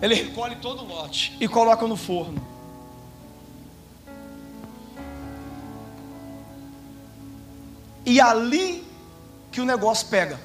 [0.00, 2.40] Ele recolhe todo o lote e coloca no forno.
[8.06, 8.84] E ali
[9.52, 10.40] que o negócio pega.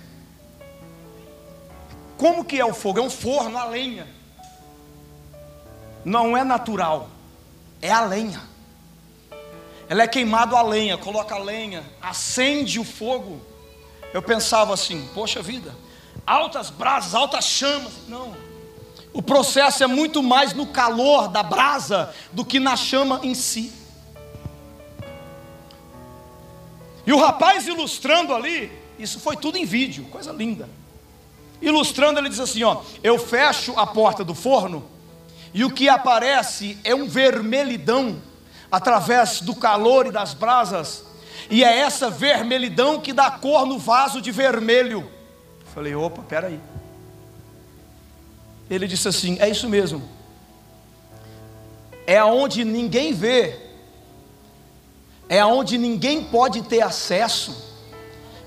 [2.17, 2.99] Como que é o fogo?
[2.99, 4.08] É um forno, a lenha.
[6.04, 7.10] Não é natural,
[7.82, 8.41] é a lenha.
[9.89, 13.41] Ela é queimado a lenha, coloca a lenha, acende o fogo.
[14.13, 15.75] Eu pensava assim, poxa vida,
[16.25, 18.08] altas brasas, altas chamas.
[18.08, 18.36] Não.
[19.13, 23.71] O processo é muito mais no calor da brasa do que na chama em si.
[27.06, 30.67] E o rapaz ilustrando ali, isso foi tudo em vídeo, coisa linda.
[31.65, 34.86] Ilustrando, ele diz assim: ó, eu fecho a porta do forno
[35.51, 38.21] e o que aparece é um vermelhidão
[38.71, 41.04] através do calor e das brasas,
[41.49, 45.10] e é essa vermelhidão que dá cor no vaso de vermelho.
[45.73, 46.60] Falei, opa, peraí.
[48.69, 50.08] Ele disse assim: é isso mesmo.
[52.06, 53.60] É aonde ninguém vê,
[55.28, 57.73] é aonde ninguém pode ter acesso,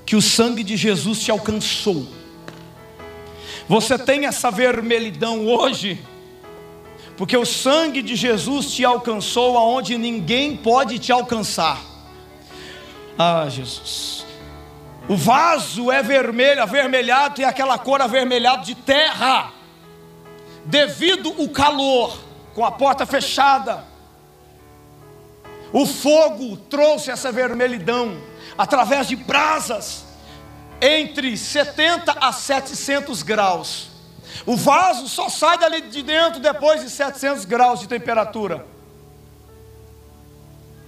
[0.06, 2.17] que o sangue de Jesus te alcançou.
[3.68, 6.02] Você tem essa vermelhidão hoje,
[7.18, 11.78] porque o sangue de Jesus te alcançou aonde ninguém pode te alcançar.
[13.18, 14.24] Ah, Jesus.
[15.06, 19.52] O vaso é vermelho, avermelhado, e aquela cor avermelhado de terra,
[20.64, 22.18] devido o calor,
[22.54, 23.84] com a porta fechada.
[25.74, 28.16] O fogo trouxe essa vermelhidão
[28.56, 30.07] através de brasas
[30.80, 33.88] entre 70 a 700 graus.
[34.46, 38.66] O vaso só sai dali de dentro depois de 700 graus de temperatura.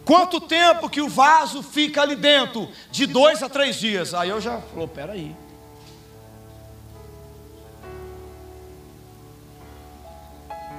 [0.04, 2.68] Quanto tempo que o vaso fica ali dentro?
[2.90, 4.14] De dois a três dias.
[4.14, 5.34] Aí eu já falou, peraí.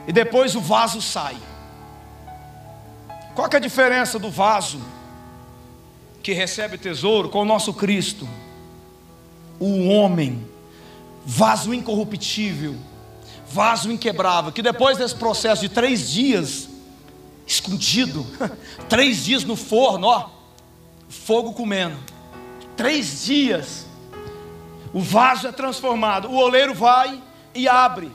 [0.08, 1.38] E depois o vaso sai.
[3.36, 4.82] Qual é a diferença do vaso
[6.22, 8.28] que recebe tesouro com o nosso Cristo?
[9.62, 10.44] O homem,
[11.24, 12.76] vaso incorruptível,
[13.48, 16.68] vaso inquebrável, que depois desse processo de três dias,
[17.46, 18.26] escondido,
[18.90, 20.30] três dias no forno, ó,
[21.08, 21.98] fogo comendo,
[22.76, 23.86] três dias,
[24.92, 26.28] o vaso é transformado.
[26.28, 27.22] O oleiro vai
[27.54, 28.12] e abre,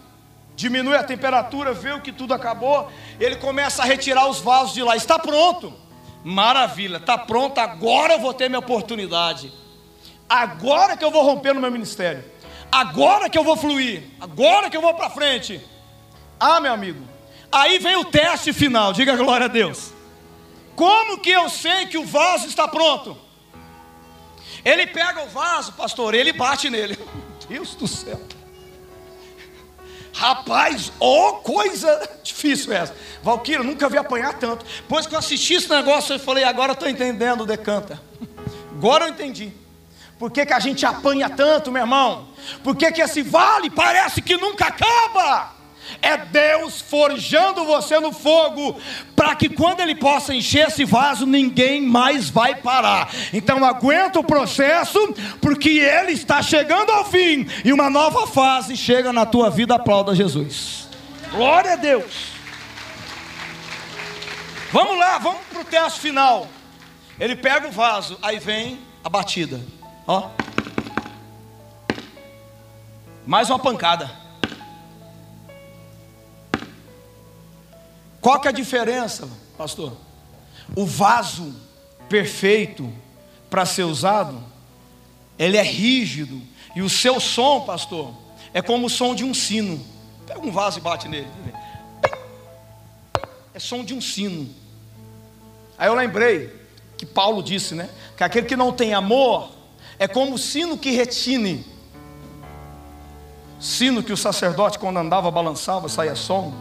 [0.57, 2.91] diminui a temperatura, vê que tudo acabou.
[3.21, 4.97] Ele começa a retirar os vasos de lá.
[4.97, 5.73] Está pronto.
[6.25, 7.57] Maravilha, está pronto.
[7.59, 9.53] Agora eu vou ter minha oportunidade.
[10.29, 12.25] Agora que eu vou romper no meu ministério.
[12.71, 14.05] Agora que eu vou fluir.
[14.21, 15.61] Agora que eu vou para frente.
[16.39, 17.03] Ah, meu amigo.
[17.51, 18.93] Aí vem o teste final.
[18.93, 19.93] Diga glória a Deus.
[20.75, 23.17] Como que eu sei que o vaso está pronto?
[24.65, 26.99] Ele pega o vaso, pastor, ele bate nele.
[27.49, 28.21] Deus do céu.
[30.13, 32.95] Rapaz, oh, coisa difícil essa.
[33.23, 34.65] Valquíria, nunca vi apanhar tanto.
[34.65, 38.03] Depois que eu assisti esse negócio, eu falei, agora estou entendendo, decanta.
[38.77, 39.53] Agora eu entendi.
[40.19, 42.29] Por que, que a gente apanha tanto, meu irmão?
[42.65, 45.55] Por que, que esse vale parece que nunca acaba?
[46.03, 48.81] É Deus forjando você no fogo,
[49.15, 53.11] para que quando Ele possa encher esse vaso, ninguém mais vai parar.
[53.33, 54.99] Então aguenta o processo,
[55.41, 60.15] porque Ele está chegando ao fim, e uma nova fase chega na tua vida, aplauda
[60.15, 60.89] Jesus.
[61.31, 62.37] Glória a Deus.
[64.73, 66.49] Vamos lá, vamos para o teste final.
[67.19, 69.61] Ele pega o vaso, aí vem a batida.
[70.07, 70.31] Ó.
[73.27, 74.11] Mais uma pancada.
[78.21, 79.29] Qual que é a diferença,
[79.59, 79.97] pastor?
[80.77, 81.55] O vaso
[82.09, 82.93] perfeito
[83.51, 84.43] para ser usado,
[85.39, 86.41] ele é rígido
[86.75, 88.15] e o seu som, pastor,
[88.53, 89.85] é como o som de um sino.
[90.27, 91.29] Pega um vaso e bate nele.
[93.55, 94.49] É som de um sino.
[95.79, 96.53] Aí eu lembrei
[96.97, 97.89] que Paulo disse, né?
[98.17, 99.56] Que aquele que não tem amor
[99.99, 101.65] é como o sino que retine.
[103.59, 106.55] Sino que o sacerdote, quando andava, balançava, saía som.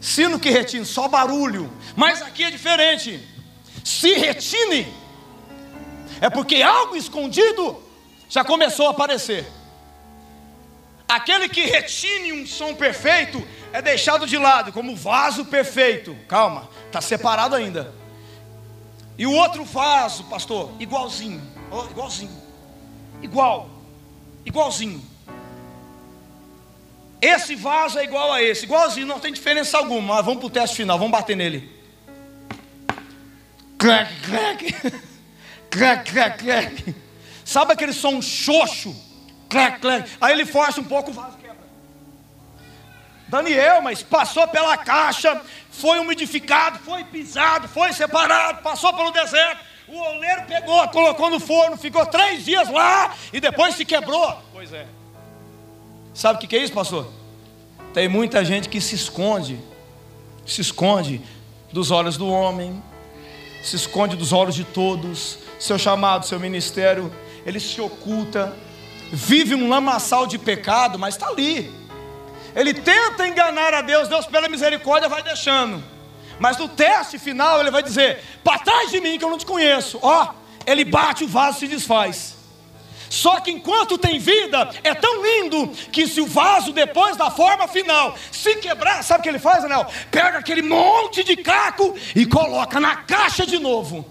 [0.00, 1.72] Sino que retine, só barulho.
[1.96, 3.26] Mas aqui é diferente.
[3.82, 4.86] Se retine,
[6.20, 7.82] é porque algo escondido
[8.28, 9.46] já começou a aparecer.
[11.08, 13.42] Aquele que retine um som perfeito
[13.72, 16.16] é deixado de lado, como vaso perfeito.
[16.28, 17.94] Calma, está separado ainda.
[19.18, 21.40] E o outro vaso, pastor, igualzinho,
[21.90, 22.42] igualzinho,
[23.22, 23.68] igual,
[24.44, 25.02] igualzinho.
[27.20, 30.16] Esse vaso é igual a esse, igualzinho, não tem diferença alguma.
[30.16, 31.74] Mas vamos para o teste final, vamos bater nele.
[33.78, 34.74] Crack, crack,
[35.70, 36.94] crack, crack, crack.
[37.44, 38.94] Sabe aquele som xoxo?
[39.48, 40.10] Crack, crack.
[40.20, 41.45] Aí ele força um pouco, o vaso.
[43.28, 49.64] Daniel, mas passou pela caixa, foi umidificado, foi pisado, foi separado, passou pelo deserto.
[49.88, 54.42] O oleiro pegou, colocou no forno, ficou três dias lá e depois se quebrou.
[54.52, 54.86] Pois é.
[56.14, 57.12] Sabe o que é isso, pastor?
[57.92, 59.60] Tem muita gente que se esconde,
[60.46, 61.20] se esconde
[61.72, 62.82] dos olhos do homem,
[63.62, 65.38] se esconde dos olhos de todos.
[65.58, 67.12] Seu chamado, seu ministério,
[67.44, 68.54] ele se oculta,
[69.12, 71.72] vive um lamaçal de pecado, mas está ali.
[72.56, 75.84] Ele tenta enganar a Deus, Deus, pela misericórdia, vai deixando.
[76.38, 79.44] Mas no teste final, ele vai dizer: Para trás de mim, que eu não te
[79.44, 79.98] conheço.
[80.02, 80.28] Ó,
[80.66, 82.34] ele bate, o vaso se desfaz.
[83.08, 87.68] Só que enquanto tem vida, é tão lindo que se o vaso, depois da forma
[87.68, 89.86] final, se quebrar, sabe o que ele faz, Anel?
[90.10, 94.04] Pega aquele monte de caco e coloca na caixa de novo.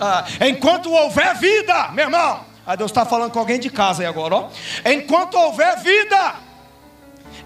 [0.00, 4.06] Ah, enquanto houver vida, meu irmão, aí Deus está falando com alguém de casa aí
[4.06, 4.48] agora, ó.
[4.84, 6.34] Enquanto houver vida,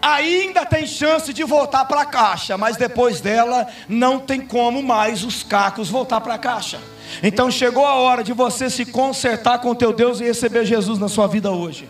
[0.01, 5.25] ainda tem chance de voltar para a caixa, mas depois dela não tem como mais
[5.25, 6.81] os cacos voltar para a caixa.
[7.23, 11.09] Então chegou a hora de você se consertar com teu Deus e receber Jesus na
[11.09, 11.89] sua vida hoje.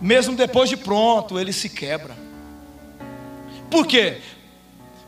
[0.00, 2.14] Mesmo depois de pronto, ele se quebra.
[3.70, 4.20] Por quê?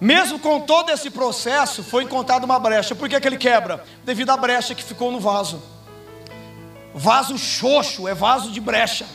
[0.00, 2.94] Mesmo com todo esse processo, foi encontrada uma brecha.
[2.94, 3.84] Por que, que ele quebra?
[4.04, 5.62] Devido à brecha que ficou no vaso.
[6.94, 9.06] Vaso xoxo é vaso de brecha.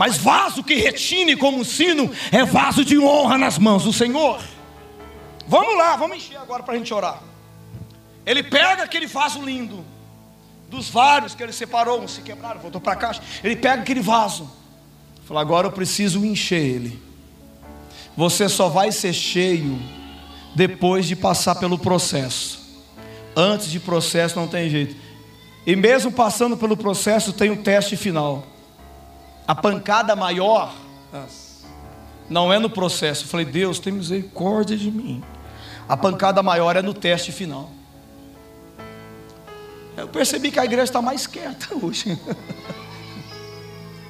[0.00, 4.40] Mas vaso que retine como sino é vaso de honra nas mãos do Senhor.
[5.46, 7.22] Vamos lá, vamos encher agora para a gente orar.
[8.24, 9.84] Ele pega aquele vaso lindo,
[10.70, 13.20] dos vários que ele separou, se quebraram, voltou para a caixa.
[13.44, 14.50] Ele pega aquele vaso,
[15.26, 16.98] fala: agora eu preciso encher ele.
[18.16, 19.78] Você só vai ser cheio
[20.54, 22.58] depois de passar pelo processo.
[23.36, 24.96] Antes de processo não tem jeito.
[25.66, 28.46] E mesmo passando pelo processo, tem o teste final.
[29.50, 30.72] A pancada maior
[32.28, 33.24] não é no processo.
[33.24, 35.24] Eu falei, Deus, tem misericórdia de mim.
[35.88, 37.68] A pancada maior é no teste final.
[39.96, 42.16] Eu percebi que a igreja está mais quieta hoje.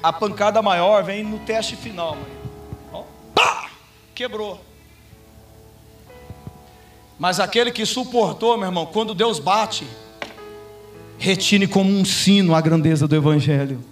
[0.03, 2.19] A pancada maior vem no teste final.
[3.33, 3.71] Pá!
[4.13, 4.63] Quebrou.
[7.17, 9.87] Mas aquele que suportou, meu irmão, quando Deus bate,
[11.17, 13.90] retine como um sino a grandeza do Evangelho.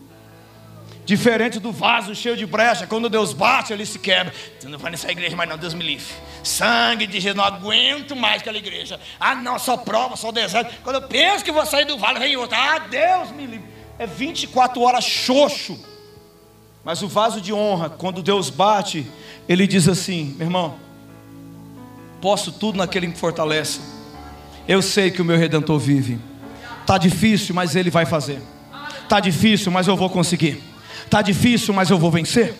[1.10, 4.32] Diferente do vaso cheio de brecha, quando Deus bate, ele se quebra.
[4.60, 6.05] Você não vai nessa igreja mais, não, Deus me livre.
[6.43, 8.99] Sangue de Jesus, não aguento mais aquela igreja.
[9.20, 10.72] Ah, não, só prova, só deserto.
[10.84, 12.60] Quando eu penso que vou sair do vale, vem outra.
[12.60, 13.68] Ah, Deus me livre.
[13.97, 15.84] É 24 horas xoxo.
[16.84, 19.03] Mas o vaso de honra, quando Deus bate,
[19.47, 20.76] ele diz assim: meu irmão,
[22.22, 23.80] posso tudo naquele que me fortalece.
[24.68, 26.20] Eu sei que o meu redentor vive.
[26.86, 28.39] Tá difícil, mas ele vai fazer.
[29.10, 30.69] Tá difícil, mas eu vou conseguir.
[31.10, 32.54] Tá difícil, mas eu vou vencer.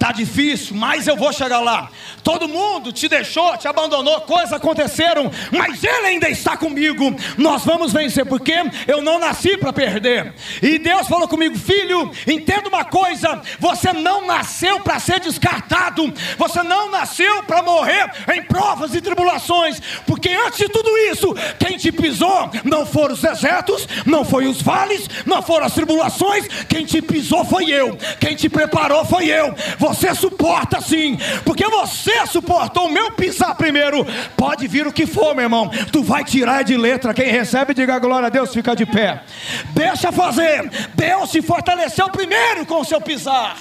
[0.00, 1.90] Tá difícil, mas eu vou chegar lá.
[2.24, 7.14] Todo mundo te deixou, te abandonou, coisas aconteceram, mas Ele ainda está comigo.
[7.36, 8.54] Nós vamos vencer, porque
[8.88, 10.32] eu não nasci para perder.
[10.62, 16.62] E Deus falou comigo, filho, entenda uma coisa: você não nasceu para ser descartado, você
[16.62, 21.92] não nasceu para morrer em provas e tribulações, porque antes de tudo isso, quem te
[21.92, 27.02] pisou não foram os desertos, não foi os vales, não foram as tribulações, quem te
[27.02, 29.54] pisou foi eu, quem te preparou foi eu.
[29.90, 34.06] Você suporta sim, porque você suportou o meu pisar primeiro.
[34.36, 37.12] Pode vir o que for, meu irmão, tu vai tirar de letra.
[37.12, 39.22] Quem recebe, diga glória a Deus, fica de pé.
[39.74, 40.70] Deixa fazer.
[40.94, 43.56] Deus se fortaleceu primeiro com o seu pisar.